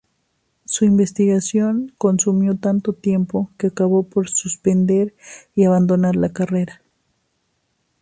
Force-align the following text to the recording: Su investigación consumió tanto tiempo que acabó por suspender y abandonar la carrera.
Su 0.65 0.83
investigación 0.85 1.93
consumió 1.99 2.57
tanto 2.57 2.93
tiempo 2.93 3.51
que 3.59 3.67
acabó 3.67 4.01
por 4.01 4.31
suspender 4.31 5.13
y 5.53 5.63
abandonar 5.65 6.15
la 6.15 6.33
carrera. 6.33 6.81